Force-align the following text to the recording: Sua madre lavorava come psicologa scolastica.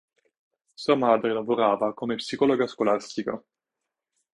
Sua 0.73 0.95
madre 0.95 1.31
lavorava 1.31 1.93
come 1.93 2.15
psicologa 2.15 2.65
scolastica. 2.65 3.39